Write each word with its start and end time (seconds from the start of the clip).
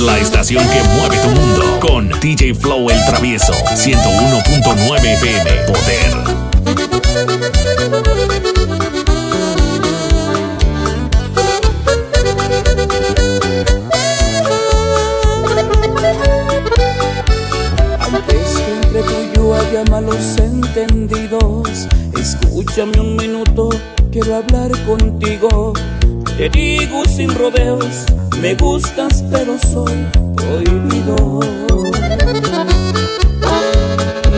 La 0.00 0.18
estación 0.18 0.64
que 0.70 0.82
mueve 0.94 1.18
tu 1.18 1.28
mundo 1.28 1.78
con 1.78 2.08
DJ 2.20 2.54
Flow 2.54 2.88
el 2.88 3.04
Travieso 3.04 3.52
101.9 3.52 5.04
FM 5.04 5.50
Poder. 5.66 6.14
Antes 18.00 18.56
que 18.56 18.72
entre 18.72 19.02
tú 19.02 19.14
y 19.20 19.36
yo 19.36 19.54
haya 19.54 19.84
malos 19.90 20.38
entendidos, 20.38 21.86
escúchame 22.18 22.98
un 23.00 23.16
minuto, 23.16 23.68
quiero 24.10 24.36
hablar 24.36 24.70
contigo. 24.86 25.74
Te 26.38 26.48
digo 26.48 27.04
sin 27.04 27.34
rodeos, 27.34 28.06
me 28.38 28.54
gustas 28.54 29.24
pero 29.30 29.56
soy 29.58 30.06
prohibido. 30.34 31.40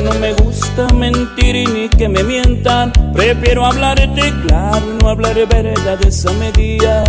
No 0.03 0.13
me 0.19 0.33
gusta 0.33 0.89
mentir 0.95 1.55
y 1.55 1.67
ni 1.67 1.89
que 1.89 2.09
me 2.09 2.25
mientan, 2.25 2.93
prefiero 3.15 3.65
hablarte 3.65 4.33
claro 4.47 4.85
y 4.85 5.03
no 5.03 5.11
hablar 5.11 5.37
verdades 5.47 6.27
a 6.27 6.33
medias. 6.33 7.09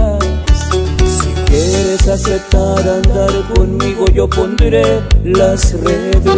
Si 1.02 1.34
quieres 1.46 2.08
aceptar 2.08 2.88
andar 2.88 3.32
conmigo, 3.56 4.06
yo 4.14 4.30
pondré 4.30 5.02
las 5.24 5.74
reglas. 5.74 6.38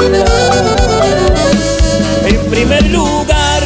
En 2.25 2.49
primer 2.49 2.85
lugar, 2.87 3.63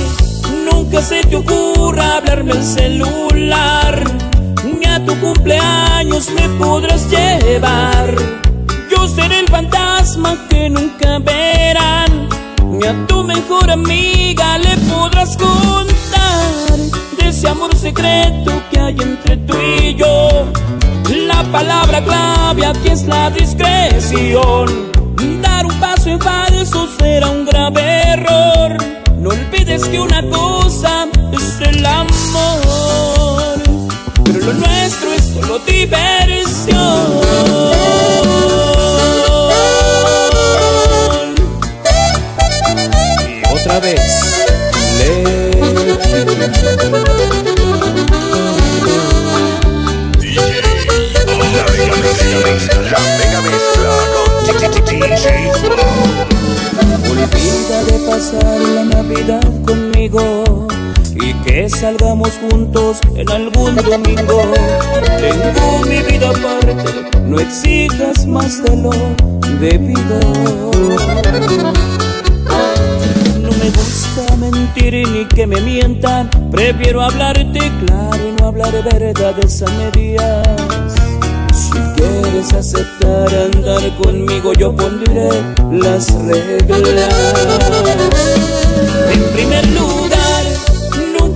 nunca 0.71 1.01
se 1.01 1.21
te 1.21 1.35
ocurra 1.35 2.17
hablarme 2.17 2.53
el 2.53 2.63
celular. 2.63 4.03
Ni 4.65 4.85
a 4.85 5.05
tu 5.05 5.15
cumpleaños 5.20 5.88
me 6.27 6.49
podrás 6.59 7.09
llevar. 7.09 8.13
Yo 8.91 9.07
seré 9.07 9.39
el 9.39 9.47
fantasma 9.47 10.35
que 10.49 10.70
nunca 10.70 11.17
verán. 11.20 12.27
Ni 12.65 12.85
a 12.85 13.07
tu 13.07 13.23
mejor 13.23 13.71
amiga 13.71 14.57
le 14.57 14.76
podrás 14.91 15.37
contar 15.37 16.77
de 17.17 17.29
ese 17.29 17.48
amor 17.48 17.73
secreto 17.73 18.61
que 18.70 18.79
hay 18.79 18.98
entre 18.99 19.37
tú 19.37 19.55
y 19.81 19.95
yo. 19.95 20.45
La 21.09 21.41
palabra 21.51 22.03
clave 22.03 22.65
aquí 22.65 22.89
es 22.89 23.04
la 23.04 23.29
discreción. 23.29 24.91
Dar 25.41 25.65
un 25.65 25.79
paso 25.79 26.09
en 26.09 26.20
falso 26.20 26.87
será 26.99 27.29
un 27.29 27.45
grave 27.45 27.81
error. 28.15 28.77
No 29.17 29.29
olvides 29.29 29.85
que 29.85 29.99
una 30.01 30.21
cosa 30.23 31.07
es 31.31 31.61
el 31.61 31.85
amor, 31.85 33.61
pero 34.26 34.39
lo 34.39 34.54
nuestro 34.54 35.13
es 35.13 35.18
solo 35.41 35.59
diversión. 35.59 37.21
Y 43.27 43.43
otra 43.54 43.79
vez, 43.79 44.45
La 46.63 46.79
salgamos 61.80 62.32
juntos 62.41 62.98
en 63.16 63.30
algún 63.30 63.74
domingo. 63.77 64.52
Tengo 65.18 65.85
mi 65.88 66.02
vida 66.12 66.30
aparte, 66.30 66.75
no 67.24 67.40
exijas 67.40 68.25
más 68.28 68.62
de 68.63 68.75
lo 68.75 68.91
debido. 69.62 70.19
No 73.41 73.50
me 73.50 73.69
gusta 73.69 74.35
mentir 74.35 75.07
ni 75.07 75.25
que 75.25 75.47
me 75.47 75.62
mientan, 75.62 76.29
prefiero 76.51 77.01
hablarte 77.01 77.72
claro 77.85 78.28
y 78.28 78.41
no 78.41 78.47
hablar 78.47 78.73
verdades 78.84 79.63
a 79.63 79.68
medias. 79.72 80.45
Si 81.53 81.79
quieres 81.95 82.53
aceptar 82.53 83.34
andar 83.53 83.95
conmigo, 84.03 84.51
yo 84.53 84.75
pondré 84.75 85.29
las 85.72 86.12
reglas. 86.25 87.13
En 89.13 89.23
primer 89.34 89.66
lugar, 89.68 90.19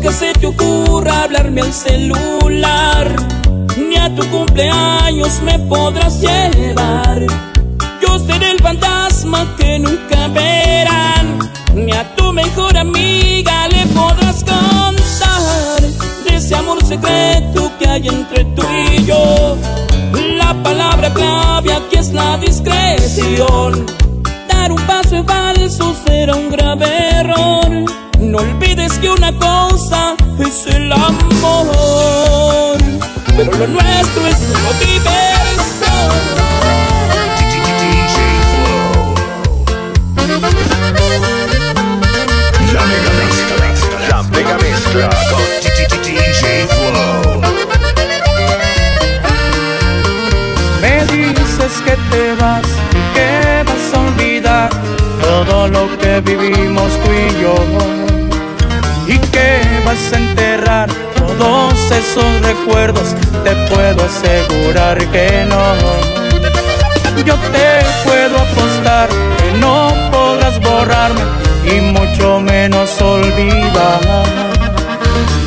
nunca 0.03 0.17
se 0.17 0.33
te 0.33 0.47
ocurra 0.47 1.23
hablarme 1.23 1.61
al 1.61 1.73
celular. 1.73 3.07
Ni 3.77 3.95
a 3.95 4.13
tu 4.13 4.27
cumpleaños 4.29 5.41
me 5.43 5.57
podrás 5.59 6.19
llevar. 6.19 7.21
Yo 8.01 8.19
seré 8.19 8.51
el 8.51 8.59
fantasma 8.59 9.55
que 9.57 9.79
nunca 9.79 10.27
verán. 10.27 11.39
Ni 11.73 11.91
a 11.93 12.15
tu 12.15 12.33
mejor 12.33 12.77
amiga 12.77 13.67
le 13.69 13.85
podrás 13.93 14.43
contar 14.43 15.81
de 16.25 16.35
ese 16.35 16.55
amor 16.55 16.83
secreto 16.85 17.71
que 17.79 17.87
hay 17.87 18.07
entre 18.07 18.43
tú 18.55 18.63
y 18.91 19.05
yo. 19.05 19.57
La 20.37 20.53
palabra 20.63 21.13
clave 21.13 21.73
aquí 21.73 21.97
es 21.97 22.11
la 22.11 22.37
discreción. 22.37 23.85
Dar 24.49 24.71
un 24.71 24.81
paso 24.81 25.15
en 25.15 25.25
falso 25.25 25.95
será 26.05 26.35
un 26.35 26.49
grave. 26.49 27.02
No 28.33 28.39
olvides 28.39 28.97
que 28.97 29.11
una 29.11 29.31
cosa 29.37 30.15
es 30.39 30.65
el 30.65 30.91
amor, 30.91 32.79
pero 33.37 33.51
lo 33.51 33.67
nuestro 33.67 34.25
es 34.25 34.37
solo 34.39 34.73
diversión. 34.79 35.72
Esos 62.03 62.41
recuerdos, 62.41 63.15
te 63.43 63.55
puedo 63.73 64.03
asegurar 64.03 64.97
que 65.11 65.45
no. 65.47 65.63
Yo 67.25 67.35
te 67.55 67.69
puedo 68.03 68.35
apostar 68.37 69.09
que 69.37 69.51
no 69.59 69.93
podrás 70.11 70.59
borrarme 70.59 71.21
y 71.65 71.79
mucho 71.81 72.39
menos 72.41 73.01
olvidar. 73.01 74.01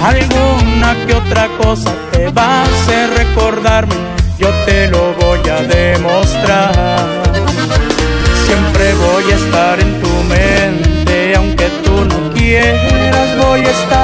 Alguna 0.03 0.97
que 1.07 1.15
otra 1.15 1.49
cosa 1.63 1.93
te 2.13 2.29
va 2.31 2.61
a 2.61 2.63
hacer 2.63 3.11
recordarme, 3.23 3.95
yo 4.39 4.49
te 4.65 4.89
lo 4.89 5.15
voy 5.21 5.41
a 5.49 5.63
demostrar. 5.63 7.05
Siempre 8.47 8.95
voy 8.95 9.33
a 9.33 9.37
estar 9.37 9.81
en 9.81 10.01
tu 10.01 10.13
mente, 10.25 11.35
aunque 11.37 11.67
tú 11.85 12.05
no 12.05 12.33
quieras, 12.35 13.29
voy 13.45 13.61
a 13.61 13.71
estar 13.71 13.96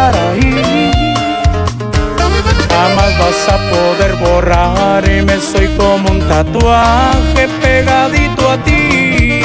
borrarme, 4.92 5.40
soy 5.40 5.68
como 5.76 6.10
un 6.10 6.20
tatuaje 6.20 7.48
pegadito 7.60 8.50
a 8.50 8.56
ti. 8.58 9.40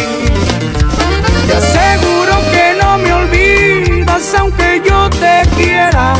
Te 1.47 1.53
aseguro 1.53 2.33
que 2.51 2.65
no 2.81 2.97
me 2.97 3.13
olvidas, 3.13 4.33
aunque 4.39 4.81
yo 4.87 5.09
te 5.09 5.47
quiera. 5.55 6.13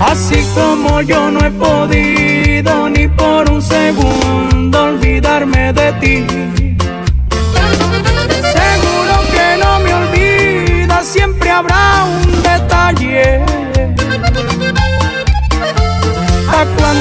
Así 0.00 0.44
como 0.54 1.00
yo 1.00 1.30
no 1.30 1.40
he 1.46 1.50
podido 1.50 2.88
ni 2.90 3.08
por 3.08 3.50
un 3.50 3.62
segundo 3.62 4.84
olvidarme 4.84 5.72
de 5.72 5.92
ti. 6.00 6.61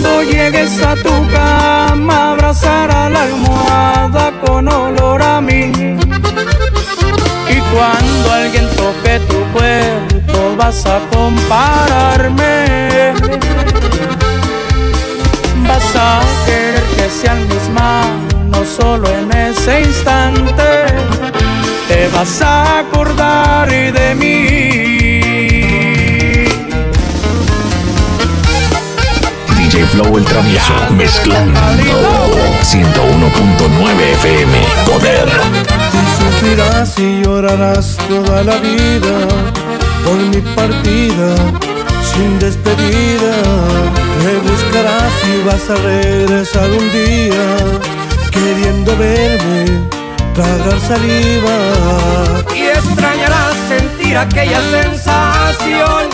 Cuando 0.01 0.24
llegues 0.24 0.81
a 0.83 0.95
tu 0.95 1.12
cama, 1.31 2.31
abrazará 2.31 3.09
la 3.09 3.24
almohada 3.24 4.31
con 4.44 4.68
olor 4.68 5.21
a 5.21 5.42
mí. 5.42 5.71
Y 7.50 7.59
cuando 7.74 8.31
alguien 8.31 8.68
toque 8.75 9.19
tu 9.30 9.39
cuerpo 9.53 10.56
vas 10.57 10.86
a 10.86 11.00
compararme. 11.12 13.13
Vas 15.68 15.95
a 15.95 16.21
querer 16.45 16.83
que 16.95 17.09
sean 17.09 17.48
mis 17.48 17.69
manos 17.69 18.68
solo 18.80 19.07
en 19.07 19.31
ese 19.31 19.81
instante. 19.81 20.86
Te 21.88 22.07
vas 22.09 22.42
a 22.42 22.80
acordar 22.80 23.69
de 23.69 24.15
mí 24.15 25.00
Flow 29.85 30.17
el 30.17 30.25
travieso, 30.25 30.73
mezclando 30.95 31.59
101.9 32.61 34.01
FM. 34.13 34.65
Poder. 34.85 35.29
Sufrirás 36.17 36.99
y 36.99 37.21
llorarás 37.23 37.97
toda 38.07 38.43
la 38.43 38.57
vida 38.57 39.27
por 40.03 40.17
mi 40.17 40.41
partida 40.55 41.35
sin 42.13 42.39
despedida. 42.39 43.33
Me 44.23 44.51
buscarás 44.51 45.13
y 45.25 45.43
vas 45.45 45.69
a 45.69 45.75
regresar 45.81 46.69
un 46.69 46.91
día 46.91 47.45
queriendo 48.31 48.95
verme 48.97 49.65
tragar 50.33 50.79
saliva. 50.79 51.57
Y 52.55 52.63
extrañarás 52.67 53.55
sentir 53.67 54.17
aquella 54.17 54.61
sensación 54.71 56.09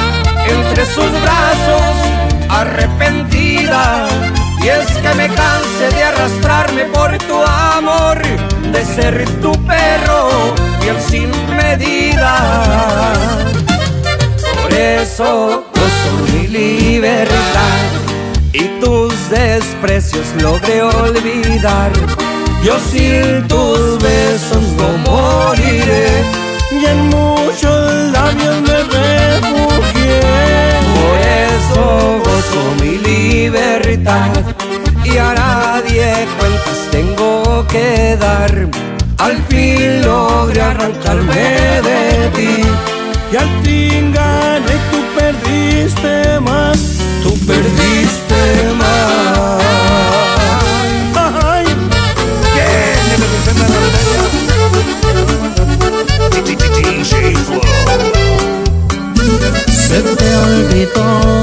entre 0.47 0.85
sus 0.85 1.11
brazos 1.21 2.16
arrepentida. 2.49 4.07
Y 4.63 4.67
es 4.67 4.87
que 4.87 5.13
me 5.15 5.27
canse 5.27 5.95
de 5.95 6.03
arrastrarme 6.03 6.85
por 6.85 7.17
tu 7.19 7.41
amor, 7.43 8.21
de 8.71 8.85
ser 8.85 9.25
tu 9.41 9.51
perro 9.65 10.29
fiel 10.79 10.97
sin 11.01 11.31
medida. 11.55 12.33
Por 14.61 14.73
eso 14.73 15.65
gozo 15.73 16.11
mi 16.31 16.47
libertad 16.47 17.79
y 18.53 18.63
tus 18.79 19.29
desprecios 19.29 20.25
logré 20.41 20.81
olvidar. 20.81 21.91
Yo 22.63 22.75
sin 22.91 23.47
tus 23.47 23.99
besos 23.99 24.63
no 24.77 24.89
moriré 25.05 26.23
Y 26.71 26.85
en 26.85 27.07
muchos 27.07 27.76
mi 32.81 32.97
libertad 32.97 34.31
y 35.03 35.17
a 35.17 35.33
nadie 35.33 36.27
cuentas 36.37 36.79
tengo 36.91 37.65
que 37.67 38.17
dar. 38.19 38.51
Al 39.17 39.37
fin 39.49 40.01
logré 40.03 40.61
arrancarme 40.61 41.81
de 41.89 42.29
ti. 42.35 42.63
Y 43.31 43.35
al 43.35 43.49
fin 43.63 44.11
gané 44.13 44.75
tú 44.91 44.99
perdiste 45.17 46.39
más. 46.39 46.79
Tú 47.23 47.33
perdiste 47.45 48.73
más. 48.77 49.61
Ay, 51.15 51.65
Flow. 57.45 57.61
Se 59.87 60.03
te 60.03 60.35
olvidó 60.35 61.36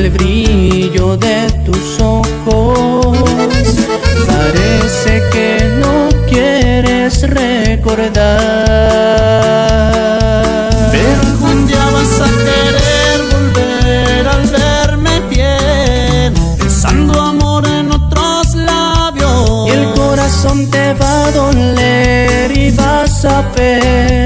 el 0.00 0.10
brillo 0.10 1.16
de 1.18 1.50
tus 1.66 2.00
ojos. 2.00 3.18
Parece 4.26 5.22
que 5.32 5.48
no 5.82 6.08
quieres 6.26 7.22
recordar. 7.28 8.10
Pero 10.90 11.20
algún 11.20 11.66
día 11.66 11.84
vas 11.96 12.20
a 12.26 12.28
querer 12.46 13.18
volver 13.34 14.28
al 14.28 14.44
verme 14.46 15.20
bien, 15.28 16.34
besando 16.58 17.20
amor 17.20 17.66
en 17.66 17.92
otros 17.92 18.54
labios. 18.54 19.68
Y 19.68 19.70
el 19.72 19.92
corazón 19.92 20.70
te 20.70 20.94
va 20.94 21.26
a 21.26 21.30
doler 21.30 22.56
y 22.56 22.70
vas 22.70 23.24
a 23.26 23.42
ver 23.54 24.19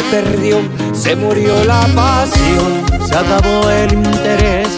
se 0.00 0.06
perdió, 0.16 0.56
se 0.92 1.14
murió 1.16 1.64
la 1.64 1.80
pasión, 1.94 2.84
se 3.06 3.14
acabó 3.14 3.68
el 3.68 3.92
interés 3.92 4.68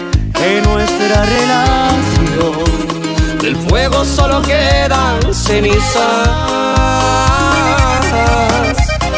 en 0.43 0.64
nuestra 0.64 1.25
relación. 1.25 2.64
Del 3.41 3.57
fuego 3.57 4.05
solo 4.05 4.43
quedan 4.43 5.21
cenizas. 5.33 6.29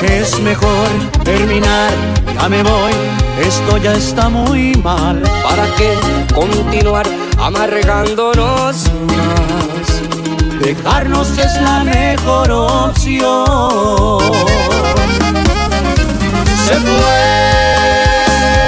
Es 0.03 0.39
mejor 0.41 0.89
terminar, 1.25 1.93
ya 2.35 2.49
me 2.49 2.63
voy, 2.63 2.93
esto 3.41 3.79
ya 3.79 3.95
está 3.95 4.29
muy 4.29 4.75
mal. 4.83 5.23
¿Para 5.43 5.67
qué 5.77 5.95
continuar 6.35 7.07
amargándonos 7.39 8.85
más? 9.07 10.03
Dejarnos 10.61 11.39
es 11.39 11.63
la 11.63 11.85
mejor 11.85 12.51
opción. 12.51 14.25
Se 16.65 16.75
fue 16.77 17.21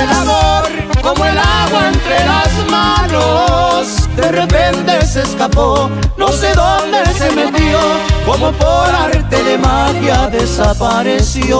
el 0.02 0.10
amor 0.10 0.68
como 1.02 1.24
el 1.24 1.38
agua 1.38 1.88
entre 1.88 2.24
las 2.26 2.70
manos. 2.70 4.06
De 4.16 4.30
repente 4.32 5.04
se 5.06 5.22
escapó, 5.22 5.88
no 6.18 6.28
sé 6.28 6.52
dónde 6.54 7.06
se 7.14 7.30
metió, 7.32 7.78
como 8.26 8.52
por 8.52 8.88
arte 8.94 9.42
de 9.42 9.56
magia 9.56 10.28
desapareció. 10.28 11.58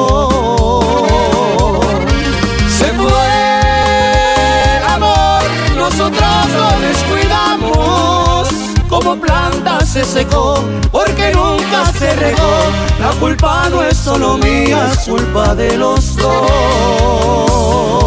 Se 2.69 2.93
fue 2.93 3.29
el 4.77 4.85
amor, 4.85 5.43
nosotros 5.75 6.51
lo 6.55 6.81
descuidamos. 6.87 8.26
Como 8.97 9.15
planta 9.21 9.85
se 9.85 10.03
secó, 10.03 10.55
porque 10.91 11.31
nunca 11.35 11.93
se 11.99 12.17
regó. 12.17 12.63
La 12.99 13.11
culpa 13.21 13.69
no 13.69 13.83
es 13.83 13.95
solo 13.95 14.39
mía, 14.39 14.91
es 14.91 15.01
culpa 15.01 15.55
de 15.55 15.77
los 15.77 16.17
dos. 16.17 18.06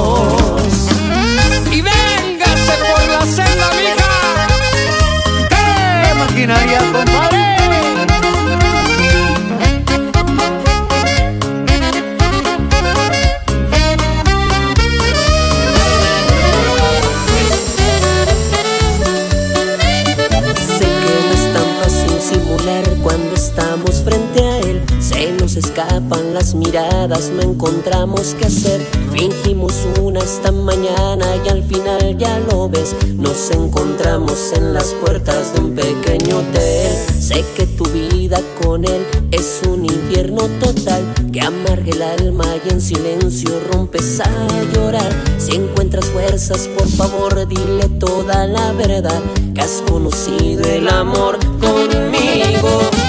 Estamos 23.80 24.04
frente 24.04 24.42
a 24.42 24.60
él. 24.60 24.82
Se 25.00 25.32
nos 25.34 25.56
escapan 25.56 26.34
las 26.34 26.54
miradas, 26.54 27.32
no 27.32 27.42
encontramos 27.42 28.36
qué 28.38 28.46
hacer. 28.46 28.82
Fingimos 29.14 29.74
una 30.02 30.20
esta 30.20 30.52
mañana 30.52 31.26
y 31.46 31.50
al 31.50 31.64
final 31.64 32.18
ya 32.18 32.40
lo 32.52 32.70
ves. 32.70 32.96
Nos 33.16 33.52
encontramos 33.52 34.54
en 34.54 34.74
las 34.74 34.88
puertas 35.04 35.54
de 35.54 35.62
un 35.62 35.76
pequeño 35.76 36.38
hotel. 36.38 36.92
Sé 37.20 37.46
que 37.56 37.66
tu 37.68 37.86
vida 37.86 38.40
con 38.64 38.84
él 38.86 39.06
es 39.32 39.62
un 39.68 39.86
infierno 39.86 40.42
total 40.60 41.04
que 41.32 41.42
amarga 41.42 41.92
el 41.92 42.02
alma 42.02 42.46
y 42.66 42.70
en 42.70 42.82
silencio 42.82 43.50
rompes 43.72 44.20
a 44.20 44.48
llorar. 44.74 45.12
Si 45.38 45.56
encuentras 45.56 46.06
fuerzas, 46.06 46.68
por 46.78 46.88
favor, 46.88 47.48
dile 47.48 47.88
toda 48.00 48.46
la 48.48 48.72
verdad 48.74 49.22
que 49.54 49.62
has 49.62 49.84
conocido 49.88 50.64
el 50.64 50.88
amor 50.88 51.38
conmigo 51.60 53.09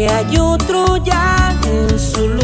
que 0.00 0.08
hay 0.08 0.38
otro 0.38 0.96
ya 0.96 1.54
en 1.66 1.98
su 1.98 2.26
lugar. 2.26 2.39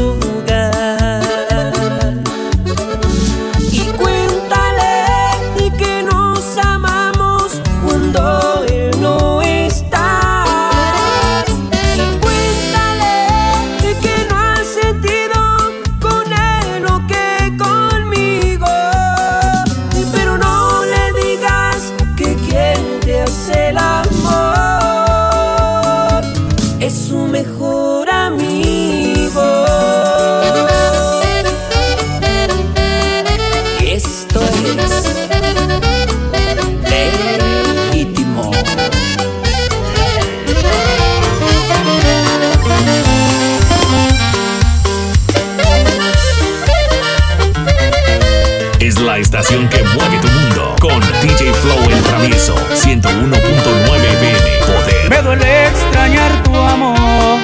Estación 49.18 49.68
que 49.68 49.82
mueve 49.82 50.18
tu 50.20 50.28
mundo 50.28 50.76
con 50.80 51.00
DJ 51.22 51.52
Flow 51.54 51.90
el 51.90 52.02
travieso 52.02 52.54
101.9 52.74 53.38
FM 53.38 54.48
Poder. 54.60 55.10
Me 55.10 55.22
duele 55.22 55.68
extrañar 55.68 56.42
tu 56.42 56.54
amor, 56.54 57.38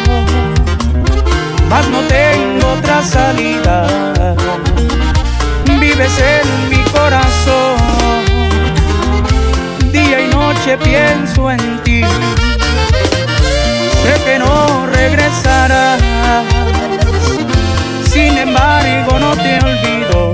mas 1.69 1.89
no 1.89 2.01
tengo 2.03 2.73
otra 2.73 3.03
salida. 3.03 3.87
Vives 5.81 6.13
en 6.19 6.69
mi 6.69 6.83
corazón, 6.91 7.77
día 9.93 10.21
y 10.21 10.29
noche 10.29 10.77
pienso 10.79 11.51
en 11.51 11.83
ti. 11.85 12.03
Sé 14.03 14.25
que 14.25 14.39
no 14.39 14.87
regresarás, 14.87 16.01
sin 18.11 18.37
embargo 18.37 19.19
no 19.19 19.37
te 19.37 19.59
olvido. 19.65 20.33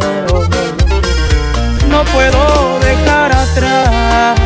No 1.99 2.05
puedo 2.05 2.78
dejar 2.78 3.33
atrás 3.33 4.38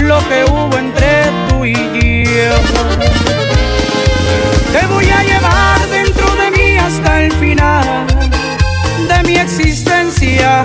lo 0.00 0.18
que 0.28 0.44
hubo 0.50 0.76
entre 0.76 1.26
tú 1.48 1.64
y 1.64 1.74
yo. 2.24 2.54
Te 4.72 4.84
voy 4.88 5.08
a 5.08 5.22
llevar 5.22 5.78
dentro 5.90 6.26
de 6.34 6.50
mí 6.50 6.76
hasta 6.76 7.22
el 7.22 7.32
final 7.34 8.04
de 9.08 9.22
mi 9.28 9.36
existencia. 9.36 10.64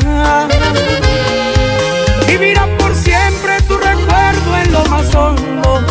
Vivirá 2.26 2.66
por 2.80 2.96
siempre 2.96 3.62
tu 3.68 3.78
recuerdo 3.78 4.58
en 4.64 4.72
lo 4.74 4.86
más 4.86 5.14
hondo 5.14 5.82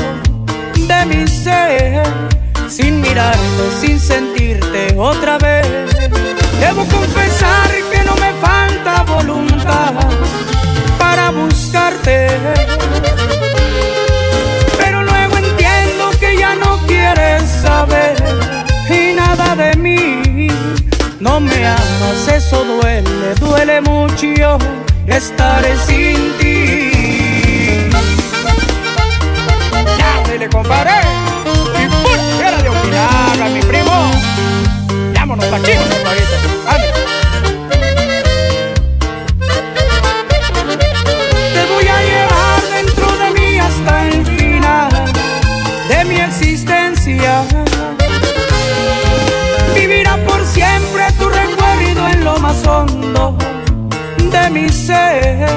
de 0.75 1.07
mi 1.07 1.29
ser, 1.29 2.03
sin 2.69 3.00
mirarte, 3.00 3.71
sin 3.81 4.00
sentirte 4.00 4.93
otra 4.99 5.38
vez. 5.38 5.69
Debo 6.59 6.85
confesar 6.87 7.25
Pero 14.78 15.02
luego 15.02 15.36
entiendo 15.38 16.10
que 16.20 16.36
ya 16.38 16.54
no 16.54 16.78
quieres 16.86 17.42
saber 17.62 18.14
y 18.88 19.12
nada 19.14 19.56
de 19.56 19.76
mí. 19.76 20.46
No 21.18 21.40
me 21.40 21.66
amas, 21.66 22.28
eso 22.32 22.64
duele, 22.64 23.34
duele 23.40 23.80
mucho 23.80 24.58
estar 25.08 25.64
sin 25.84 26.32
ti. 26.38 27.90
Ya 29.98 30.22
me 30.28 30.38
le 30.38 30.48
comparé 30.48 31.00
y 31.44 31.86
¡pum! 31.88 32.40
Era 32.40 32.62
de 32.62 32.68
opinar 32.68 33.42
a 33.42 33.48
mi 33.48 33.60
primo. 33.62 34.10
Pa' 35.50 35.60
chicos, 35.60 35.84
compadrito. 35.92 36.36
De 54.30 54.50
mi 54.50 54.68
ser, 54.68 55.49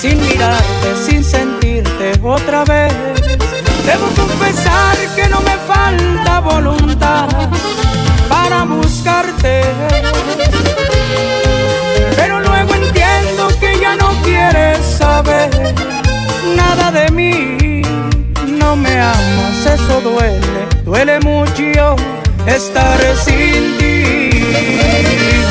sin 0.00 0.20
mirarte, 0.20 0.88
sin 1.06 1.22
sentirte 1.22 2.12
otra 2.22 2.64
vez. 2.64 2.92
Debo 3.84 4.06
confesar 4.16 4.96
que 5.14 5.28
no 5.28 5.40
me 5.40 5.56
falta 5.66 6.40
voluntad 6.40 7.28
para 8.28 8.64
buscarte. 8.64 9.62
Pero 12.16 12.40
luego 12.40 12.74
entiendo 12.74 13.48
que 13.60 13.78
ya 13.78 13.94
no 13.96 14.10
quieres 14.22 14.78
saber 14.98 15.50
nada 16.56 16.90
de 16.90 17.10
mí. 17.10 17.82
No 18.46 18.76
me 18.76 19.00
amas, 19.00 19.66
eso 19.74 20.00
duele, 20.00 20.62
duele 20.84 21.20
mucho 21.20 21.96
estar 22.46 22.98
sin 23.24 23.78
ti. 23.78 25.45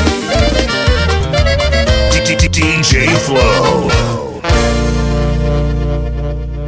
Flow. 3.04 3.88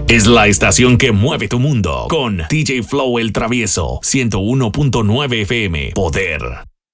Es 0.09 0.27
la 0.27 0.47
estación 0.47 0.99
que 0.99 1.11
mueve 1.13 1.49
tu 1.49 1.59
mundo 1.59 2.07
con 2.11 2.43
DJ 2.51 2.83
Flow 2.83 3.19
el 3.19 3.33
travieso 3.33 4.01
101.9 4.03 5.43
FM 5.43 5.93
Poder. 5.95 6.41